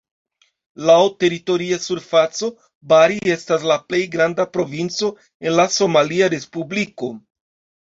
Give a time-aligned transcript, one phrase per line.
[0.89, 2.49] Laŭ teritoria surfaco,
[2.95, 5.13] Bari estas la plej granda provinco
[5.47, 7.15] en la somalia respubliko.